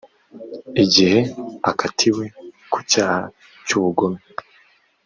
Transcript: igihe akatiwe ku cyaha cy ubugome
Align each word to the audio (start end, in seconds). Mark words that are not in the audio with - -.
igihe 0.83 1.19
akatiwe 1.71 2.25
ku 2.71 2.77
cyaha 2.91 3.21
cy 3.65 3.71
ubugome 3.77 4.19